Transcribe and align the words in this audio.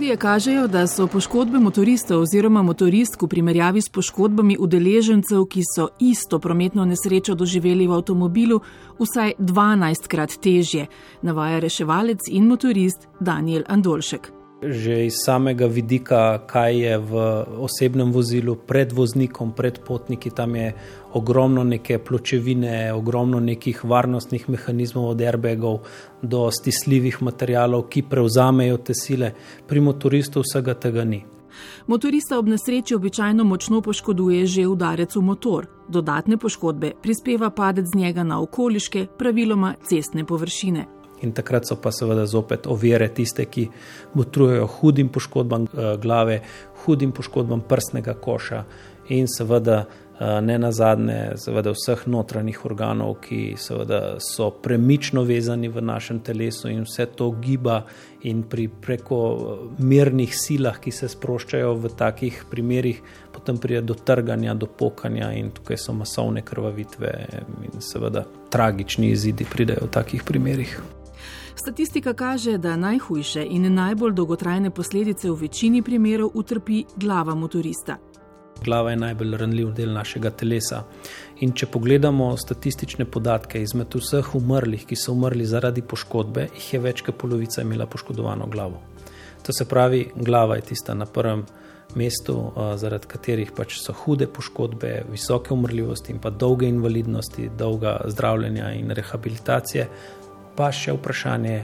Študije 0.00 0.16
kažejo, 0.16 0.66
da 0.66 0.86
so 0.86 1.04
poškodbe 1.06 1.58
motoristov 1.60 2.22
oziroma 2.22 2.62
motoristk 2.62 3.22
v 3.22 3.28
primerjavi 3.28 3.82
s 3.82 3.92
poškodbami 3.92 4.56
udeležencev, 4.56 5.44
ki 5.44 5.60
so 5.76 5.88
isto 6.00 6.38
prometno 6.38 6.88
nesrečo 6.88 7.34
doživeli 7.34 7.84
v 7.86 7.98
avtomobilu, 7.98 8.62
vsaj 8.96 9.36
12 9.38 10.08
krat 10.08 10.40
težje, 10.40 10.88
navaja 11.22 11.60
reševalec 11.60 12.32
in 12.32 12.48
motorist 12.48 13.08
Daniel 13.20 13.68
Andolšek. 13.68 14.39
Že 14.60 15.06
iz 15.06 15.16
samega 15.24 15.64
vidika, 15.66 16.36
kaj 16.44 16.76
je 16.76 16.98
v 17.00 17.12
osebnem 17.64 18.12
vozilu 18.12 18.58
pred 18.60 18.92
voznikom, 18.92 19.54
pred 19.56 19.80
potniki, 19.80 20.28
tam 20.30 20.52
je 20.56 20.74
ogromno 21.16 21.64
neke 21.64 21.96
pločevine, 21.98 22.92
ogromno 22.92 23.40
nekih 23.40 23.80
varnostnih 23.84 24.44
mehanizmov, 24.52 25.16
od 25.16 25.20
airbagov 25.20 25.80
do 26.22 26.50
stisljivih 26.52 27.22
materijalov, 27.22 27.88
ki 27.88 28.04
prevzamejo 28.04 28.76
te 28.84 28.92
sile. 28.94 29.32
Pri 29.66 29.80
motoristu 29.80 30.44
vsega 30.44 30.76
tega 30.76 31.08
ni. 31.08 31.24
Motorista 31.88 32.38
ob 32.38 32.52
nesreči 32.52 32.94
običajno 32.94 33.44
močno 33.44 33.80
poškoduje 33.80 34.44
že 34.46 34.68
udarec 34.68 35.16
v 35.16 35.24
motor. 35.24 35.66
Dodatne 35.88 36.36
poškodbe 36.36 36.92
prispeva 37.02 37.50
padec 37.50 37.88
z 37.88 37.98
njega 37.98 38.24
na 38.24 38.42
okoliške, 38.44 39.06
praviloma 39.18 39.74
cestne 39.88 40.24
površine 40.24 40.99
in 41.22 41.32
takrat 41.32 41.66
so 41.66 41.76
pa 41.76 41.92
seveda 41.92 42.26
zopet 42.26 42.66
ovire 42.66 43.08
tiste, 43.08 43.44
ki 43.44 43.68
botrujejo 44.14 44.66
hudim 44.66 45.08
poškodbam 45.08 45.64
eh, 45.64 45.96
glave, 46.02 46.40
hudim 46.84 47.12
poškodbam 47.12 47.60
prstnega 47.68 48.14
koša 48.14 48.64
in 49.08 49.26
seveda 49.28 49.84
eh, 49.84 50.40
ne 50.40 50.58
na 50.58 50.72
zadnje, 50.72 51.32
seveda 51.36 51.74
vseh 51.74 52.06
notranjih 52.06 52.64
organov, 52.64 53.16
ki 53.24 53.56
seveda 53.58 54.16
so 54.22 54.50
premično 54.50 55.22
vezani 55.28 55.68
v 55.68 55.82
našem 55.82 56.20
telesu 56.24 56.70
in 56.70 56.84
vse 56.86 57.06
to 57.06 57.30
giba 57.30 57.82
in 58.22 58.42
pri 58.42 58.68
preko 58.68 59.18
eh, 59.34 59.66
mirnih 59.78 60.36
silah, 60.36 60.78
ki 60.80 60.92
se 60.94 61.08
sproščajo 61.08 61.74
v 61.74 61.92
takih 61.96 62.44
primerih, 62.50 63.02
potem 63.34 63.58
pride 63.58 63.82
do 63.82 63.94
trganja, 63.94 64.54
do 64.54 64.66
pokanja 64.66 65.32
in 65.36 65.50
tukaj 65.56 65.78
so 65.78 65.92
masovne 65.92 66.44
krvavitve 66.46 67.12
in 67.68 67.84
seveda 67.84 68.24
tragični 68.50 69.12
izidi 69.12 69.44
pridejo 69.44 69.86
v 69.86 69.92
takih 69.98 70.24
primerih. 70.24 70.80
Statistika 71.60 72.14
kaže, 72.14 72.58
da 72.58 72.76
najhujše 72.76 73.42
in 73.50 73.74
najbolj 73.74 74.14
dolgotrajne 74.16 74.70
posledice 74.70 75.30
v 75.30 75.34
večini 75.34 75.82
primerov 75.82 76.30
utrpi 76.34 76.84
glava 76.96 77.34
motorista. 77.34 77.98
Glava 78.64 78.90
je 78.90 78.96
najbolj 78.96 79.36
ranljiv 79.36 79.74
del 79.76 79.92
našega 79.92 80.30
telesa. 80.30 80.80
In 81.44 81.52
če 81.52 81.66
pogledamo 81.66 82.30
statistične 82.36 83.04
podatke 83.04 83.60
izmed 83.60 83.92
vseh 83.92 84.34
umrlih, 84.40 84.86
ki 84.88 84.96
so 84.96 85.12
umrli 85.12 85.44
zaradi 85.44 85.84
poškodbe, 85.84 86.46
jih 86.54 86.72
je 86.74 86.80
več 86.80 87.04
kot 87.04 87.20
polovica 87.20 87.60
imela 87.60 87.86
poškodovano 87.86 88.48
glavo. 88.48 88.80
To 89.44 89.52
se 89.52 89.68
pravi, 89.68 90.06
glava 90.16 90.56
je 90.56 90.70
tista 90.72 90.94
na 90.94 91.04
prvem 91.04 91.44
mestu, 91.94 92.36
zaradi 92.76 93.08
katerih 93.10 93.52
pač 93.56 93.76
so 93.82 93.92
hude 94.04 94.26
poškodbe, 94.30 95.02
visoke 95.10 95.52
umrljivosti 95.54 96.12
in 96.14 96.20
pa 96.22 96.30
dolge 96.30 96.68
invalidnosti, 96.68 97.50
dolga 97.58 97.98
zdravljenja 98.06 98.72
in 98.78 98.90
rehabilitacije, 98.96 99.88
pa 100.60 100.68
še 100.76 100.92
vprašanje, 100.92 101.58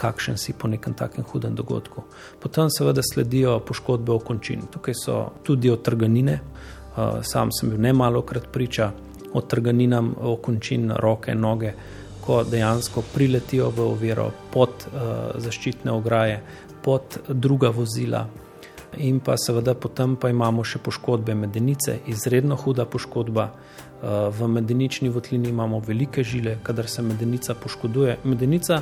kakšen 0.00 0.38
si 0.40 0.54
po 0.56 0.68
nekem 0.72 0.94
takem 0.96 1.24
hudem 1.28 1.52
dogodku. 1.52 2.06
Potem 2.40 2.70
seveda 2.72 3.04
sledijo 3.04 3.58
poškodbe 3.60 4.14
okončin. 4.14 4.64
Tukaj 4.72 4.96
so 4.96 5.16
tudi 5.44 5.68
otrganine, 5.68 6.38
sam 7.28 7.52
sem 7.52 7.74
bil 7.74 7.82
ne 7.84 7.92
malo 7.92 8.22
krat 8.24 8.48
priča 8.52 8.88
otrganinam 9.36 10.14
okončin 10.32 10.94
roke, 10.96 11.34
noge, 11.36 11.74
ko 12.24 12.40
dejansko 12.48 13.04
priletijo 13.12 13.68
v 13.68 13.84
oviro 13.84 14.30
pod 14.52 14.88
zaščitne 15.36 15.92
ograje, 15.92 16.40
pod 16.82 17.18
druga 17.28 17.68
vozila. 17.68 18.24
In 19.04 19.20
pa 19.24 19.36
seveda 19.40 19.76
potem 19.76 20.16
pa 20.20 20.32
imamo 20.32 20.64
še 20.64 20.80
poškodbe 20.84 21.36
medenice, 21.36 21.98
izredno 22.08 22.56
huda 22.56 22.88
poškodba, 22.88 23.50
V 24.38 24.48
medenični 24.48 25.08
votlini 25.08 25.48
imamo 25.48 25.78
velike 25.78 26.22
žile, 26.22 26.56
kadar 26.62 26.88
se 26.88 27.02
medenica 27.02 27.54
poškoduje. 27.54 28.16
Medenica 28.24 28.80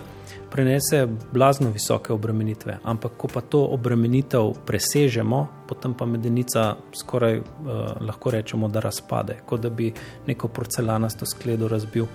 prenese 0.51 1.09
blazno 1.33 1.71
visoke 1.71 2.13
obremenitve, 2.13 2.79
ampak 2.83 3.13
ko 3.17 3.29
pa 3.29 3.41
to 3.41 3.61
obremenitev 3.75 4.55
presežemo, 4.67 5.47
potem 5.69 5.95
pa 5.95 6.07
medenica 6.07 6.77
skoraj 6.97 7.37
eh, 7.37 7.45
lahko 8.01 8.31
rečemo, 8.31 8.69
da 8.69 8.81
razpade, 8.81 9.37
kot 9.47 9.61
da 9.61 9.71
bi 9.71 9.93
neko 10.27 10.49
porcelanasto 10.49 11.27
skledo 11.27 11.69
razbil. 11.69 12.07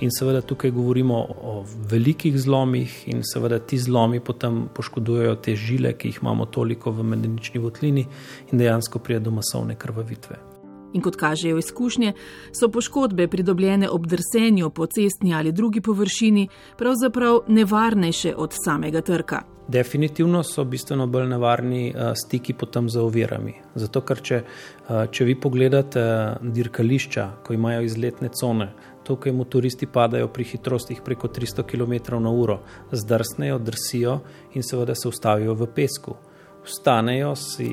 In 0.00 0.14
seveda 0.14 0.40
tukaj 0.40 0.70
govorimo 0.70 1.26
o 1.42 1.64
velikih 1.90 2.38
zlomih, 2.38 3.02
in 3.10 3.26
seveda 3.26 3.58
ti 3.58 3.78
zlomi 3.78 4.20
potem 4.20 4.68
poškodujejo 4.74 5.34
te 5.34 5.56
žile, 5.56 5.96
ki 5.98 6.08
jih 6.08 6.22
imamo 6.22 6.46
toliko 6.46 6.94
v 6.94 7.02
medenični 7.02 7.60
votlini, 7.60 8.06
in 8.52 8.58
dejansko 8.58 8.98
pride 8.98 9.26
do 9.26 9.34
masovne 9.34 9.74
krvavitve 9.74 10.53
in 10.94 11.02
kot 11.02 11.16
kažejo 11.16 11.58
izkušnje, 11.58 12.12
so 12.52 12.68
poškodbe 12.68 13.28
pridobljene 13.28 13.90
ob 13.90 14.06
drsenju 14.06 14.70
po 14.70 14.86
cestni 14.86 15.34
ali 15.34 15.52
drugi 15.52 15.80
površini 15.80 16.48
pravzaprav 16.78 17.40
nevarnejše 17.48 18.34
od 18.36 18.54
samega 18.64 19.00
trka. 19.00 19.42
Definitivno 19.68 20.42
so 20.42 20.64
bistveno 20.64 21.06
bolj 21.06 21.26
nevarni 21.26 21.94
uh, 21.96 22.12
stiki 22.14 22.52
potem 22.52 22.88
za 22.88 23.02
ovirami. 23.02 23.54
Zato, 23.74 24.02
ker 24.04 24.20
če, 24.20 24.40
uh, 24.44 25.06
če 25.10 25.24
vi 25.24 25.38
pogledate 25.40 26.02
uh, 26.04 26.52
dirkališča, 26.52 27.28
ko 27.46 27.56
imajo 27.56 27.86
izletne 27.86 28.28
cone, 28.28 28.68
tukaj 29.04 29.32
motoristi 29.32 29.86
padajo 29.86 30.28
pri 30.28 30.44
hitrostih 30.44 31.00
preko 31.04 31.28
300 31.32 31.64
km/h, 31.64 32.58
zdrsnejo, 32.92 33.58
drsijo 33.58 34.20
in 34.54 34.62
seveda 34.62 34.94
se 34.94 35.08
ustavijo 35.08 35.54
v 35.54 35.72
pesku 35.74 36.16
vstanejo, 36.64 37.34
si 37.36 37.68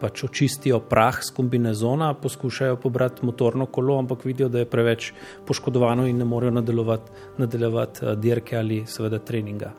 pač 0.00 0.24
očistijo 0.24 0.80
prah 0.80 1.20
z 1.22 1.34
kombinezona, 1.36 2.14
poskušajo 2.14 2.76
pobrati 2.76 3.26
motorno 3.26 3.66
kolo, 3.66 3.98
ampak 3.98 4.24
vidijo, 4.24 4.48
da 4.48 4.58
je 4.58 4.70
preveč 4.70 5.12
poškodovano 5.46 6.06
in 6.06 6.18
ne 6.18 6.24
morejo 6.24 6.50
nadaljevati, 6.50 7.12
nadaljevati 7.38 8.16
dirke 8.16 8.56
ali 8.56 8.84
seveda 8.86 9.18
treninga. 9.18 9.72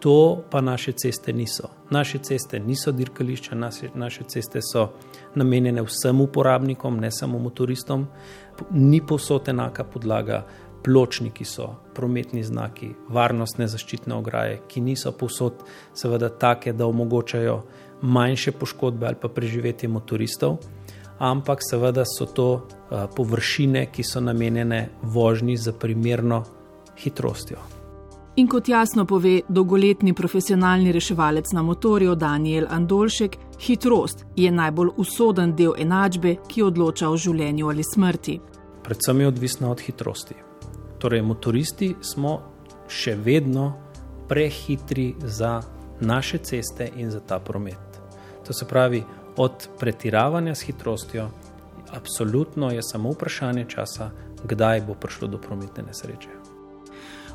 To 0.00 0.42
pa 0.50 0.60
naše 0.60 0.92
ceste 0.92 1.32
niso. 1.32 1.68
Naše 1.90 2.18
ceste 2.18 2.60
niso 2.60 2.92
dirkališča, 2.92 3.54
naše, 3.54 3.88
naše 3.94 4.24
ceste 4.24 4.60
so 4.62 4.88
namenjene 5.34 5.82
vsem 5.82 6.20
uporabnikom, 6.20 7.00
ne 7.00 7.10
samo 7.10 7.38
motoristom. 7.38 8.06
Ni 8.70 9.00
posod 9.06 9.48
enaka 9.48 9.84
podlaga, 9.84 10.44
pločniki 10.84 11.44
so, 11.44 11.74
prometni 11.94 12.42
znaki, 12.44 12.92
varnostne 13.08 13.68
zaščitne 13.68 14.14
ograje, 14.14 14.60
ki 14.68 14.80
niso 14.80 15.12
povsod, 15.12 15.64
seveda, 15.94 16.28
take, 16.28 16.72
da 16.72 16.86
omogočajo 16.86 17.62
manjše 18.02 18.52
poškodbe 18.52 19.06
ali 19.06 19.16
pa 19.20 19.28
preživetje 19.28 19.88
motoristov, 19.88 20.58
ampak 21.18 21.64
seveda 21.70 22.04
so 22.06 22.26
to 22.26 22.50
uh, 22.52 23.08
površine, 23.16 23.88
ki 23.92 24.04
so 24.04 24.20
namenjene 24.20 24.88
vožnji 25.02 25.56
za 25.56 25.72
primerno 25.72 26.44
hitrostjo. 26.98 27.58
In 28.38 28.46
kot 28.46 28.68
jasno 28.68 29.02
pove 29.04 29.40
dolgoletni 29.48 30.12
profesionalni 30.14 30.92
reševalec 30.92 31.50
na 31.52 31.62
motorju 31.62 32.14
Daniel 32.14 32.66
Andolšek, 32.70 33.36
hitrost 33.58 34.24
je 34.36 34.50
najbolj 34.50 34.92
usoden 34.96 35.56
del 35.56 35.74
enačbe, 35.78 36.36
ki 36.48 36.62
odloča 36.62 37.10
o 37.10 37.16
življenju 37.16 37.68
ali 37.68 37.82
smrti. 37.82 38.40
Predvsem 38.84 39.20
je 39.20 39.28
odvisna 39.28 39.70
od 39.70 39.80
hitrosti. 39.80 40.47
Torej, 40.98 41.22
motoristi 41.22 41.94
smo 42.02 42.38
še 42.88 43.14
vedno 43.14 43.72
prehitri 44.28 45.14
za 45.22 45.60
naše 46.00 46.38
ceste 46.38 46.90
in 46.96 47.10
za 47.10 47.20
ta 47.20 47.38
promet. 47.38 48.00
To 48.46 48.52
se 48.52 48.64
pravi, 48.64 49.04
od 49.36 49.68
pretiravanja 49.78 50.54
s 50.54 50.66
hitrostjo, 50.66 51.28
absolutno 51.94 52.70
je 52.70 52.82
samo 52.82 53.12
vprašanje 53.12 53.64
časa, 53.68 54.10
kdaj 54.44 54.82
bo 54.86 54.94
prišlo 54.94 55.28
do 55.28 55.38
prometne 55.38 55.82
nesreče. 55.86 56.28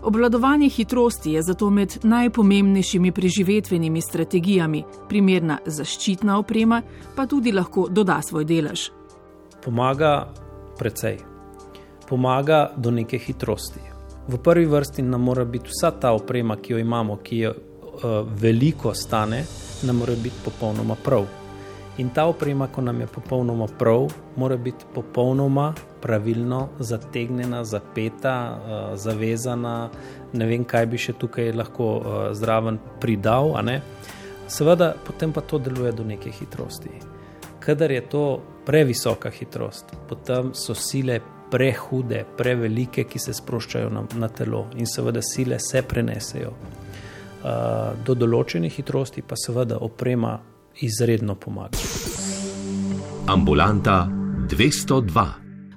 Obvladovanje 0.03 0.69
hitrosti 0.69 1.31
je 1.31 1.41
zato 1.41 1.69
med 1.69 1.97
najpomembnejšimi 2.03 3.11
preživetvenimi 3.11 4.01
strategijami, 4.01 4.83
primerna 5.09 5.59
zaščitna 5.65 6.38
oprema 6.38 6.81
pa 7.15 7.25
tudi 7.25 7.51
lahko 7.51 7.88
doda 7.89 8.19
svoj 8.21 8.45
delež. 8.45 8.89
Pomaga 9.63 10.33
precej 10.79 11.32
pomaga 12.13 12.69
do 12.77 12.92
neke 12.92 13.18
hitrosti. 13.18 13.80
V 14.27 14.38
prvi 14.38 14.65
vrsti 14.65 15.01
nam 15.01 15.21
mora 15.21 15.45
biti 15.45 15.71
vsa 15.74 15.89
ta 15.92 16.12
oprema, 16.13 16.60
ki 16.62 16.74
jo 16.74 16.80
imamo, 16.80 17.15
ki 17.25 17.38
jo 17.39 17.54
uh, 17.54 18.04
veliko 18.42 18.94
stane, 18.94 19.39
nam 19.83 19.98
mora 19.98 20.13
biti 20.13 20.44
popolnoma 20.45 20.95
prav. 20.95 21.25
In 21.98 22.13
ta 22.13 22.27
oprema, 22.30 22.68
ko 22.68 22.86
nam 22.86 23.01
je 23.01 23.07
popolnoma 23.07 23.65
prav, 23.80 24.13
mora 24.38 24.57
biti 24.57 24.86
popolnoma 24.94 25.74
pravilno 26.01 26.69
zategnjena, 26.80 27.63
zapeta, 27.63 28.38
uh, 28.54 28.86
zavezana. 28.95 29.89
Ne 30.33 30.45
vem, 30.45 30.69
kaj 30.69 30.86
bi 30.86 31.01
še 31.01 31.18
tukaj 31.18 31.50
lahko 31.57 31.92
uh, 31.98 32.24
zraven 32.38 32.77
pridal. 33.01 33.57
Seveda, 34.48 34.94
potem 35.06 35.33
pa 35.33 35.42
to 35.42 35.57
deluje 35.57 35.98
do 35.98 36.06
neke 36.06 36.30
hitrosti. 36.30 36.94
Kadar 37.60 37.92
je 37.92 38.06
to 38.06 38.25
previsoka 38.65 39.33
hitrost, 39.33 39.95
potem 40.07 40.54
so 40.54 40.77
sile 40.77 41.24
prehude, 41.53 42.23
prevelike, 42.38 43.03
ki 43.05 43.19
se 43.21 43.33
sproščajo 43.38 43.91
na, 43.94 44.01
na 44.17 44.29
telo 44.33 44.65
in 44.77 44.89
seveda 44.89 45.21
sile 45.21 45.59
se 45.61 45.83
prenesejo. 45.85 46.53
do 48.05 48.13
določenih 48.15 48.71
hitrosti 48.71 49.21
pa 49.21 49.35
seveda 49.35 49.77
oprema 49.83 50.38
izredno 50.81 51.35
pomaga. 51.35 51.77
Ambulanta 53.27 54.07
202. 54.50 55.25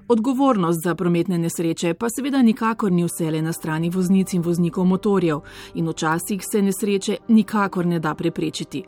Odgovornost 0.09 0.85
za 0.85 0.95
prometne 0.95 1.39
nesreče 1.43 1.95
pa 1.99 2.07
seveda 2.11 2.39
nikakor 2.43 2.93
ni 2.93 3.05
vsele 3.05 3.41
na 3.43 3.53
strani 3.53 3.91
voznic 3.91 4.33
in 4.39 4.45
voznikov 4.47 4.87
motorjev 4.87 5.41
in 5.75 5.89
včasih 5.91 6.45
se 6.47 6.63
nesreče 6.63 7.17
nikakor 7.29 7.87
ne 7.87 7.99
da 7.99 8.15
preprečiti. 8.15 8.85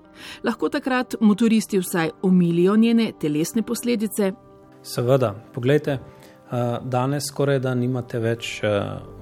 Lahko 0.47 0.69
takrat 0.69 1.19
motoristi 1.21 1.83
vsaj 1.83 2.11
omilijo 2.23 2.77
njene 2.77 3.13
telesne 3.21 3.63
posledice? 3.63 4.33
Seveda, 4.83 5.35
pogledajte. 5.55 5.99
Danes 6.83 7.27
skoraj 7.29 7.59
da 7.61 7.75
nimate 7.75 8.19
več 8.19 8.63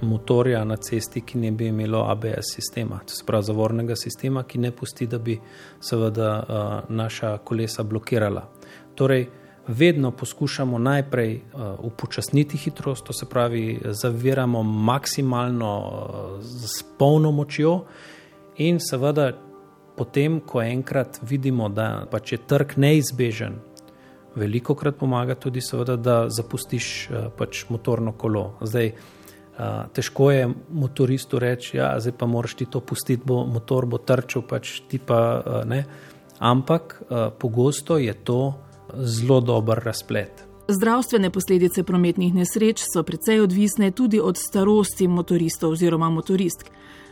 motorja 0.02 0.64
na 0.64 0.76
cesti, 0.76 1.20
ki 1.26 1.38
ne 1.42 1.50
bi 1.50 1.66
imelo 1.72 2.04
ABS 2.06 2.52
sistema, 2.54 3.00
to 3.06 3.14
se 3.14 3.24
pravi 3.26 3.48
zavornega 3.48 3.96
sistema, 3.98 4.44
ki 4.46 4.58
ne 4.62 4.70
pusti, 4.70 5.06
da 5.06 5.18
bi 5.18 5.34
seveda 5.80 6.30
naša 6.88 7.38
kolesa 7.38 7.82
blokirala. 7.82 8.44
Torej, 8.94 9.26
vedno 9.66 10.10
poskušamo 10.10 10.78
najprej 10.78 11.40
upočasniti 11.78 12.56
hitrost, 12.56 13.06
to 13.06 13.12
se 13.12 13.26
pravi, 13.26 13.80
zaviramo 13.84 14.62
maksimalno 14.62 15.72
s 16.40 16.84
polno 16.98 17.32
močjo 17.32 17.80
in 18.56 18.78
seveda 18.80 19.32
potem, 19.96 20.40
ko 20.40 20.62
enkrat 20.62 21.18
vidimo, 21.22 21.68
da 21.68 22.06
pač 22.10 22.32
je 22.32 22.38
trg 22.38 22.76
neizbežen, 22.76 23.58
veliko 24.36 24.74
krat 24.74 24.96
pomaga 24.96 25.34
tudi, 25.34 25.60
seveda, 25.60 25.96
da 25.96 26.16
zapustiš 26.30 27.08
uh, 27.10 27.28
pač 27.36 27.64
motorno 27.68 28.12
kolo. 28.12 28.44
Zdaj, 28.60 28.92
uh, 28.92 29.86
težko 29.92 30.30
je 30.30 30.48
motoristu 30.70 31.40
reči, 31.42 31.76
da 31.76 31.96
ja, 31.96 32.12
pa 32.18 32.26
moraš 32.26 32.54
ti 32.60 32.66
to 32.70 32.80
pustiti, 32.80 33.22
bo 33.24 33.44
motor 33.46 33.86
bo 33.86 33.98
trčil, 33.98 34.44
pač 34.46 34.80
ti 34.88 34.98
pa 34.98 35.20
uh, 35.40 35.62
ne. 35.68 35.84
Ampak 36.36 36.98
pogosto 37.40 37.96
je 37.96 38.12
to 38.12 38.54
zelo 38.92 39.40
dober 39.40 39.80
razplet. 39.80 40.44
Zdravstvene 40.68 41.30
posledice 41.30 41.82
prometnih 41.82 42.34
nesreč 42.34 42.82
so 42.84 43.02
precej 43.02 43.40
odvisne 43.40 43.90
tudi 43.90 44.20
od 44.20 44.36
starosti 44.36 45.08
motoristov 45.08 45.72
oziroma 45.72 46.10
motoristk. 46.10 46.68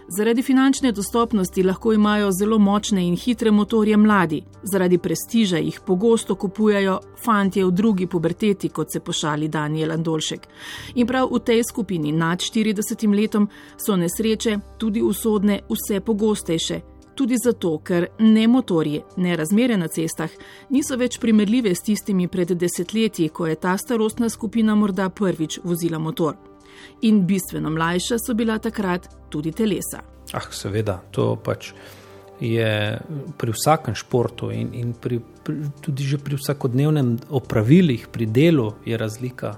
Zaradi 0.09 0.43
finančne 0.43 0.93
dostopnosti 0.93 1.62
lahko 1.62 1.93
imajo 1.93 2.33
zelo 2.33 2.59
močne 2.59 3.06
in 3.09 3.17
hitre 3.17 3.51
motorje 3.51 3.97
mladi, 3.97 4.43
zaradi 4.62 4.99
prestiža 4.99 5.59
jih 5.59 5.81
pogosto 5.87 6.35
kupujajo 6.35 6.99
fantje 7.25 7.65
v 7.65 7.71
drugi 7.71 8.06
puberteti, 8.06 8.69
kot 8.69 8.93
se 8.93 9.01
pošali 9.01 9.49
Daniel 9.49 9.93
Andolšek. 9.93 10.47
In 10.95 11.06
prav 11.06 11.29
v 11.33 11.41
tej 11.41 11.62
skupini 11.65 12.12
nad 12.12 12.39
40 12.39 13.15
letom 13.17 13.49
so 13.77 13.97
nesreče, 13.97 14.59
tudi 14.79 15.03
usodne, 15.03 15.61
vse 15.69 16.01
pogostejše. 16.01 16.81
Tudi 17.15 17.37
zato, 17.45 17.79
ker 17.79 18.06
ne 18.19 18.49
motorje, 18.49 19.03
ne 19.17 19.37
razmere 19.37 19.77
na 19.77 19.89
cestah 19.89 20.31
niso 20.71 20.97
več 20.97 21.19
primerljive 21.19 21.75
s 21.75 21.83
tistimi 21.83 22.29
pred 22.29 22.53
desetletji, 22.53 23.29
ko 23.29 23.47
je 23.47 23.55
ta 23.55 23.77
starostna 23.79 24.29
skupina 24.29 24.75
morda 24.75 25.09
prvič 25.09 25.61
vozila 25.65 25.99
motor 25.99 26.54
in 27.03 27.26
bistveno 27.26 27.71
mlajša 27.71 28.19
so 28.26 28.35
bila 28.35 28.59
takrat 28.59 29.09
tudi 29.31 29.53
telesa. 29.53 30.03
Ah, 30.32 30.49
seveda, 30.50 30.99
to 31.11 31.35
pač 31.37 31.73
je 32.41 32.99
pri 33.38 33.53
vsakem 33.55 33.94
športu 33.94 34.50
in, 34.50 34.73
in 34.75 34.93
pri, 34.93 35.21
pri, 35.21 35.71
tudi 35.81 36.05
že 36.05 36.19
pri 36.19 36.37
vsakodnevnem 36.37 37.17
opravilih, 37.31 38.09
pri 38.11 38.26
delu 38.26 38.73
je 38.85 38.99
razlika, 38.99 39.55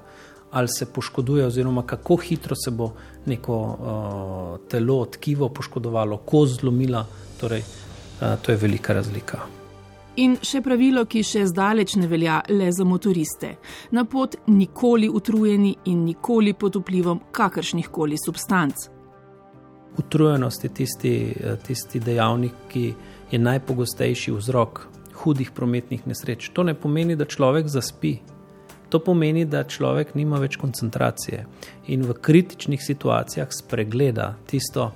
ali 0.50 0.68
se 0.68 0.86
poškoduje, 0.86 1.46
oziroma 1.46 1.86
kako 1.86 2.16
hitro 2.16 2.56
se 2.56 2.70
bo 2.70 2.92
neko 3.26 3.56
uh, 3.56 4.68
telo, 4.68 5.04
tkivo 5.06 5.48
poškodovalo, 5.48 6.22
ko 6.24 6.46
zlomila. 6.46 7.04
Torej, 7.40 7.60
uh, 7.60 8.36
to 8.42 8.52
je 8.52 8.56
velika 8.56 8.92
razlika. 8.92 9.65
In 10.16 10.38
še 10.40 10.62
pravilo, 10.64 11.04
ki 11.04 11.20
še 11.20 11.42
zdaleč 11.50 11.96
ne 12.00 12.06
velja 12.08 12.38
le 12.48 12.70
za 12.72 12.84
motoriste: 12.88 13.56
na 13.92 14.04
pot 14.08 14.36
nikoli 14.48 15.08
utrujeni 15.12 15.74
in 15.92 16.04
nikoli 16.06 16.54
pod 16.54 16.78
vplivom 16.80 17.20
kakršnih 17.32 17.90
koli 17.92 18.16
substanc. 18.16 18.88
Utrujenost 19.96 20.64
je 20.64 20.70
tisti, 20.70 21.14
eh, 21.36 21.56
tisti 21.66 22.00
dejavnik, 22.00 22.52
ki 22.68 22.94
je 23.30 23.38
najpogostejši 23.38 24.32
vzrok 24.32 24.86
hudih 25.16 25.50
prometnih 25.50 26.06
nesreč. 26.06 26.48
To 26.52 26.62
ne 26.62 26.74
pomeni, 26.74 27.16
da 27.16 27.24
človek 27.24 27.68
zaspi. 27.68 28.18
To 28.88 28.98
pomeni, 28.98 29.44
da 29.44 29.64
človek 29.64 30.14
nima 30.14 30.38
več 30.38 30.56
koncentracije 30.56 31.46
in 31.86 32.02
v 32.06 32.14
kritičnih 32.14 32.82
situacijah 32.82 33.48
spregleda 33.50 34.36
tisto, 34.46 34.92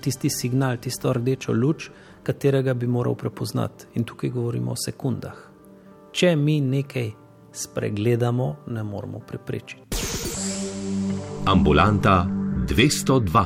tisti 0.00 0.30
signal, 0.30 0.76
tisto 0.76 1.12
rdečo 1.12 1.52
luč, 1.52 1.90
katerega 2.22 2.74
bi 2.74 2.86
moral 2.86 3.14
prepoznati. 3.14 3.86
In 3.94 4.04
tukaj 4.04 4.30
govorimo 4.30 4.72
o 4.72 4.76
sekundah. 4.86 5.36
Če 6.12 6.36
mi 6.36 6.60
nekaj 6.60 7.10
spregledamo, 7.52 8.56
ne 8.66 8.82
moremo 8.82 9.18
preprečiti. 9.18 9.96
Ambulanta 11.46 12.26
202. 12.68 13.44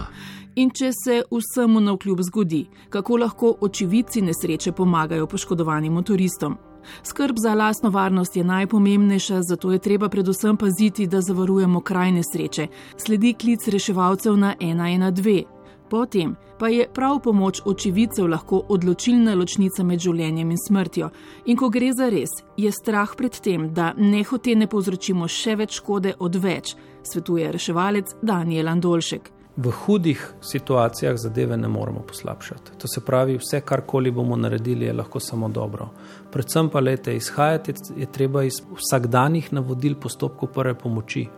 In 0.54 0.70
če 0.70 0.92
se 0.94 1.22
vsemu 1.30 1.80
na 1.80 1.92
vkljub 1.96 2.20
zgodi, 2.22 2.66
kako 2.90 3.16
lahko 3.16 3.56
očividci 3.60 4.22
nesreče 4.22 4.72
pomagajo 4.72 5.26
poškodovanim 5.26 5.92
motoristom? 5.92 6.56
Skrb 7.02 7.36
za 7.38 7.54
lastno 7.54 7.90
varnost 7.90 8.36
je 8.36 8.44
najpomembnejša, 8.44 9.42
zato 9.42 9.72
je 9.72 9.78
treba 9.78 10.08
predvsem 10.08 10.56
paziti, 10.56 11.06
da 11.06 11.20
zavarujemo 11.20 11.80
kraj 11.80 12.12
nesreče. 12.12 12.66
Sledi 12.96 13.34
klic 13.34 13.68
reševalcev 13.68 14.36
na 14.36 14.54
112. 14.60 15.53
Potem 15.94 16.36
pa 16.58 16.68
je 16.68 16.88
prav 16.94 17.20
pomoč 17.22 17.60
očividcev 17.64 18.26
lahko 18.26 18.58
odločilna 18.68 19.34
ločnica 19.34 19.84
med 19.86 20.00
življenjem 20.02 20.48
in 20.50 20.58
smrtjo. 20.58 21.10
In 21.46 21.56
ko 21.60 21.68
gre 21.70 21.92
za 21.94 22.08
res, 22.10 22.32
je 22.58 22.72
strah 22.74 23.12
pred 23.14 23.38
tem, 23.38 23.68
da 23.76 23.92
nehote 23.94 24.56
ne 24.58 24.66
povzročimo 24.66 25.28
še 25.30 25.54
več 25.60 25.76
škode 25.78 26.16
od 26.18 26.38
več, 26.42 26.72
svetuje 27.06 27.52
reševalec 27.54 28.16
Daniel 28.22 28.72
Andolšek. 28.72 29.30
V 29.54 29.74
hudih 29.84 30.24
situacijah 30.42 31.14
zadeve 31.14 31.60
ne 31.62 31.70
moremo 31.70 32.02
poslabšati. 32.08 32.74
To 32.82 32.90
se 32.90 33.04
pravi, 33.06 33.38
vse, 33.38 33.62
karkoli 33.62 34.10
bomo 34.10 34.34
naredili, 34.34 34.90
je 34.90 34.98
lahko 34.98 35.22
samo 35.22 35.48
dobro. 35.48 35.92
Predvsem 36.34 36.72
pa, 36.74 36.82
lete, 36.82 37.14
izhajati 37.14 37.76
je 38.02 38.10
treba 38.10 38.42
iz 38.42 38.58
vsakdanjih 38.82 39.52
navodil 39.54 39.94
postopkov 39.94 40.50
prve 40.58 40.74
pomoči. 40.74 41.28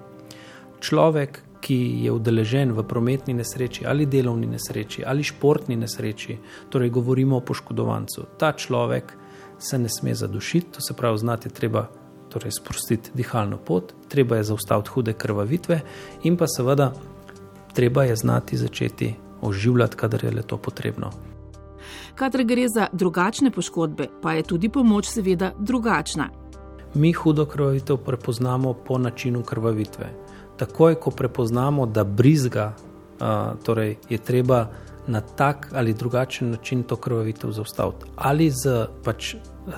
Človek, 0.81 1.43
ki 1.67 2.05
je 2.05 2.13
udeležen 2.15 2.71
v 2.73 2.83
prometni 2.87 3.35
nesreči 3.35 3.87
ali 3.87 4.07
delovni 4.07 4.47
nesreči 4.47 5.03
ali 5.07 5.27
športni 5.27 5.77
nesreči, 5.77 6.39
torej 6.71 6.91
govorimo 6.95 7.37
o 7.37 7.41
poškodovancu, 7.43 8.27
ta 8.39 8.53
človek 8.53 9.13
se 9.59 9.79
ne 9.79 9.89
sme 9.89 10.15
zadušiti, 10.15 10.73
to 10.73 10.81
se 10.81 10.95
pravi, 10.95 11.19
znati 11.19 11.51
treba 11.51 11.89
torej 12.31 12.53
sprostiti 12.53 13.11
dihalno 13.15 13.59
pot, 13.59 13.95
treba 14.09 14.37
je 14.37 14.45
zaustaviti 14.45 14.91
hude 14.91 15.13
krvavitve 15.13 15.81
in 16.23 16.37
pa 16.37 16.47
seveda 16.47 16.93
treba 17.75 18.05
je 18.05 18.17
znati 18.17 18.57
začeti 18.57 19.15
oživljati, 19.43 19.97
kadar 19.97 20.25
je 20.25 20.31
le 20.31 20.43
to 20.43 20.57
potrebno. 20.57 21.11
Kadar 22.15 22.45
gre 22.45 22.69
za 22.69 22.87
drugačne 22.93 23.51
poškodbe, 23.51 24.07
pa 24.23 24.33
je 24.33 24.43
tudi 24.43 24.69
pomoč 24.69 25.09
seveda 25.09 25.53
drugačna. 25.59 26.29
Mi 26.95 27.13
hudo 27.13 27.45
krvavitev 27.47 27.97
prepoznamo 27.97 28.73
po 28.73 28.99
načinu 28.99 29.43
krvavitve 29.43 30.13
takoj, 30.57 30.95
ko 30.95 31.11
prepoznamo, 31.11 31.87
da 31.87 32.05
brizga, 32.05 32.73
uh, 32.73 33.57
torej 33.63 33.97
je 34.09 34.19
treba 34.19 34.67
na 35.07 35.21
tak 35.21 35.69
ali 35.75 35.95
drugačen 35.95 36.51
način 36.51 36.83
to 36.83 36.97
krvavitev 36.97 37.51
zaustaviti. 37.51 38.11
Ali 38.17 38.51
z 38.51 38.87
pač, 39.05 39.35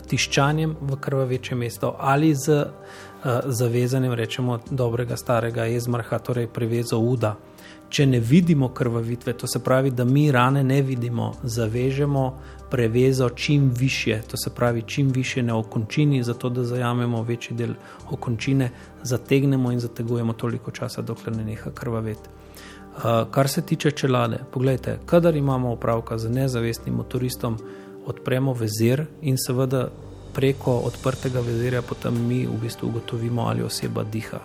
tiščanjem 0.07 0.77
v 0.81 0.97
krvaveče 1.01 1.55
mesto, 1.55 1.97
ali 1.99 2.35
z 2.35 2.49
uh, 2.49 3.41
zavezanjem, 3.45 4.13
rečemo, 4.13 4.59
dobrega 4.71 5.17
starega 5.17 5.65
jezmarha, 5.65 6.19
torej 6.19 6.47
prevezo 6.47 6.99
uda. 6.99 7.37
Če 7.89 8.07
ne 8.07 8.21
vidimo 8.21 8.69
krvavitve, 8.69 9.33
to 9.33 9.47
se 9.47 9.59
pravi, 9.65 9.91
da 9.91 10.05
mi 10.05 10.33
rane 10.33 10.65
ne 10.65 10.83
vidimo, 10.83 11.33
zavežemo 11.43 12.25
prevezo 12.71 13.29
čim 13.29 13.71
više, 13.79 14.21
to 14.31 14.37
se 14.37 14.51
pravi, 14.55 14.83
čim 14.83 15.09
više 15.09 15.43
na 15.43 15.57
okončini, 15.59 16.23
zato 16.23 16.49
da 16.49 16.65
zajamemo 16.65 17.23
večji 17.23 17.57
del 17.57 17.73
okončine, 18.11 18.71
zategnemo 19.03 19.73
in 19.73 19.81
zategujemo 19.81 20.33
toliko 20.33 20.71
časa, 20.71 21.03
dokler 21.03 21.37
ne 21.37 21.45
neha 21.45 21.71
krvaveti. 21.71 22.29
Uh, 22.99 23.05
kar 23.31 23.49
se 23.49 23.63
tiče 23.63 23.91
čelade, 23.91 24.39
pogledajte, 24.53 24.99
kadar 25.07 25.37
imamo 25.37 25.73
opravka 25.73 26.19
z 26.19 26.31
nezavestnim 26.31 26.95
motoristom, 26.95 27.59
odpremo 28.07 28.53
vezir 28.53 29.07
in 29.23 29.37
seveda 29.39 29.89
preko 30.35 30.73
odprtega 30.73 31.41
vezirja 31.41 31.83
potem 31.83 32.27
mi 32.29 32.47
v 32.47 32.61
bistvu 32.63 32.89
ugotovimo, 32.89 33.43
ali 33.43 33.63
oseba 33.63 34.05
diha. 34.05 34.41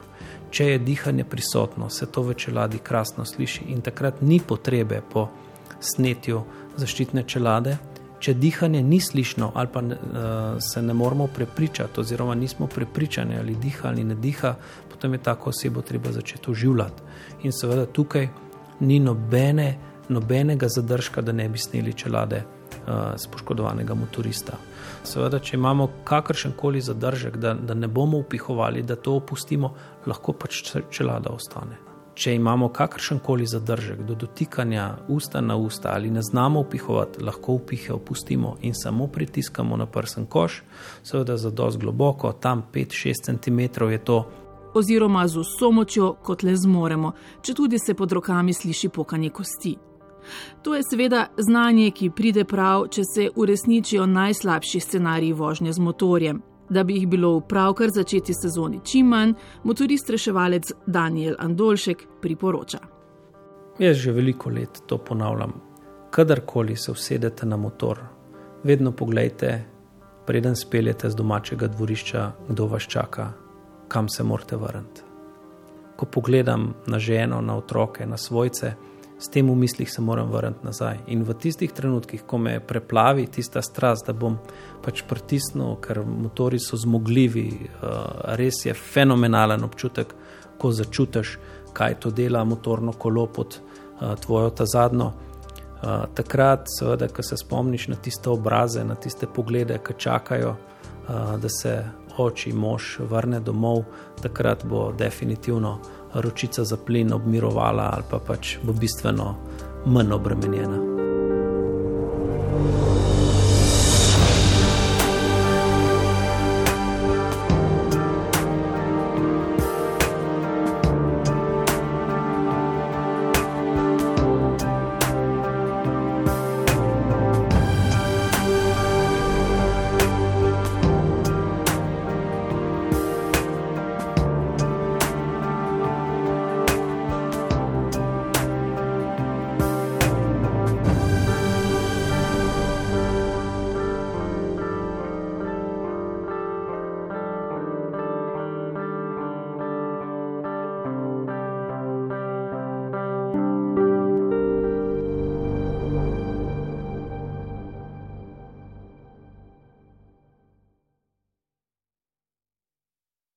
Če 0.54 0.68
je 0.68 0.80
dihanje 0.80 1.24
prisotno, 1.26 1.90
se 1.90 2.06
to 2.06 2.22
v 2.22 2.36
čeladi 2.38 2.78
krasno 2.78 3.26
sliši 3.26 3.64
in 3.74 3.82
takrat 3.82 4.22
ni 4.22 4.38
potrebe 4.40 5.02
po 5.14 5.28
snetju 5.82 6.44
zaščitne 6.78 7.24
čelade, 7.26 7.78
če 8.22 8.36
dihanje 8.38 8.84
ni 8.86 9.00
slišno, 9.02 9.50
ali 9.56 9.72
pa 9.74 9.82
uh, 9.82 9.96
se 10.62 10.82
ne 10.82 10.94
moramo 10.94 11.28
prepričati, 11.28 12.00
oziroma 12.00 12.36
nismo 12.36 12.68
prepričani, 12.68 13.38
ali 13.40 13.56
diha 13.56 13.90
ali 13.90 14.04
ne 14.04 14.16
diha, 14.16 14.54
potem 14.92 15.18
je 15.18 15.24
tako 15.24 15.50
osebo 15.50 15.82
treba 15.82 16.12
začeti 16.12 16.52
uživati. 16.52 17.04
In 17.44 17.52
seveda 17.52 17.86
tukaj 17.86 18.30
ni 18.80 19.00
nobene 19.00 19.68
nobenega 20.10 20.68
zadržka, 20.70 21.22
da 21.22 21.32
ne 21.32 21.50
bi 21.50 21.58
sneli 21.58 21.94
čelade 21.94 22.44
uh, 22.88 23.32
poškodovanega 23.32 23.94
motorista. 23.94 24.58
Seveda, 25.04 25.40
če 25.40 25.58
imamo 25.58 25.90
kakršen 26.04 26.54
koli 26.58 26.82
zadržek, 26.82 27.38
da, 27.38 27.54
da 27.54 27.74
ne 27.74 27.88
bomo 27.88 28.18
upihovali, 28.18 28.84
da 28.84 28.96
to 28.96 29.16
opustimo, 29.20 29.74
lahko 30.06 30.34
pač 30.34 30.62
čelada 30.92 31.34
ostane. 31.34 31.80
Če 32.14 32.36
imamo 32.36 32.68
kakršen 32.70 33.20
koli 33.26 33.46
zadržek 33.50 34.04
do 34.06 34.16
dotikanja 34.16 34.84
usta 35.10 35.42
na 35.42 35.56
usta 35.58 35.96
ali 35.96 36.12
ne 36.12 36.22
znamo 36.22 36.60
upihovati, 36.62 37.24
lahko 37.24 37.56
upihe 37.58 37.94
opustimo 37.94 38.56
in 38.62 38.74
samo 38.78 39.08
pritiskamo 39.08 39.78
na 39.78 39.86
prsten 39.86 40.26
koš, 40.26 40.62
seveda 41.04 41.38
za 41.38 41.50
dosti 41.50 41.82
globoko, 41.82 42.32
tam 42.32 42.64
5-6 42.74 43.24
cm 43.26 43.90
je 43.92 43.98
to. 44.06 44.20
Oziroma 44.74 45.28
z 45.28 45.42
vso 45.42 45.72
močjo, 45.72 46.14
kot 46.22 46.44
le 46.44 46.54
zmoremo, 46.58 47.12
če 47.42 47.54
tudi 47.54 47.80
se 47.80 47.94
pod 47.94 48.12
rokami 48.12 48.54
sliši 48.54 48.90
pokanje 48.90 49.30
kosti. 49.30 49.76
To 50.62 50.76
je 50.76 50.82
seveda 50.90 51.28
znanje, 51.38 51.92
ki 51.92 52.10
pride 52.10 52.46
prav, 52.46 52.88
če 52.88 53.04
se 53.04 53.30
uresničijo 53.36 54.06
najslabši 54.06 54.80
scenariji 54.80 55.34
vožnje 55.34 55.74
z 55.74 55.80
motorjem. 55.80 56.42
Da 56.70 56.84
bi 56.84 56.96
jih 56.96 57.08
bilo 57.08 57.36
v 57.38 57.42
pravkar 57.48 57.90
začeti 57.92 58.34
sezoni 58.34 58.80
čim 58.84 59.08
manj, 59.08 59.34
motorist 59.64 60.10
reševalec 60.10 60.72
Daniel 60.88 61.36
Andolšek 61.40 62.08
priporoča. 62.22 62.80
Jaz 63.80 63.98
že 63.98 64.12
veliko 64.12 64.50
let 64.50 64.82
to 64.88 64.98
ponavljam. 64.98 65.54
Kadarkoli 66.12 66.76
se 66.76 66.92
usedete 66.92 67.46
na 67.46 67.58
motor, 67.58 68.00
vedno 68.64 68.92
pogledajte, 68.92 69.64
preden 70.26 70.56
speljete 70.56 71.10
z 71.10 71.16
domačega 71.16 71.68
dvorišča, 71.68 72.32
kdo 72.50 72.66
vas 72.66 72.84
čaka, 72.84 73.32
kam 73.88 74.10
se 74.10 74.24
morate 74.24 74.56
vrniti. 74.56 75.02
Ko 75.96 76.06
pogledam 76.06 76.74
na 76.88 77.00
ženo, 77.00 77.42
na 77.42 77.58
otroke, 77.58 78.06
na 78.06 78.18
svojce, 78.18 78.74
s 79.24 79.30
tem 79.30 79.50
v 79.50 79.56
mislih 79.56 79.92
se 79.92 80.02
moram 80.02 80.32
vrniti 80.32 80.66
nazaj. 80.68 80.98
In 81.08 81.24
v 81.24 81.34
tistih 81.34 81.72
trenutkih, 81.72 82.26
ko 82.28 82.38
me 82.38 82.60
preplavi 82.60 83.28
tista 83.32 83.62
strast, 83.62 84.08
da 84.08 84.14
bom 84.14 84.36
pač 84.84 85.06
pritisnil, 85.08 85.78
ker 85.80 86.02
motori 86.04 86.60
so 86.60 86.76
zmogljivi, 86.78 87.46
uh, 87.56 88.36
res 88.36 88.66
je 88.66 88.74
fenomenalen 88.76 89.64
občutek, 89.64 90.12
ko 90.60 90.72
začutiš, 90.76 91.38
kaj 91.74 92.00
to 92.04 92.12
dela 92.12 92.44
motorno 92.44 92.92
kolo 92.92 93.26
pod 93.32 93.62
uh, 93.62 94.12
tvojo 94.20 94.50
ta 94.50 94.68
zadnjo. 94.68 95.14
Uh, 95.14 96.04
takrat, 96.16 96.68
seveda, 96.68 97.08
ko 97.08 97.24
se 97.24 97.40
spomniš 97.40 97.88
na 97.88 97.96
tiste 97.96 98.30
obraze, 98.30 98.84
na 98.84 99.00
tiste 99.00 99.28
poglede, 99.28 99.80
ki 99.80 99.96
čakajo, 99.98 100.56
da 101.40 101.50
se 101.50 101.84
oči 102.18 102.54
mož 102.54 103.00
vrne 103.10 103.40
domov, 103.44 103.84
takrat 104.22 104.64
bo 104.66 104.92
definitivno 104.96 105.80
ročica 106.14 106.64
za 106.64 106.78
plin 106.78 107.14
obmirovala 107.14 107.90
ali 107.94 108.04
pa 108.10 108.20
pač 108.20 108.58
bo 108.64 108.74
bistveno 108.74 109.36
manj 109.86 110.12
obremenjena. 110.12 110.93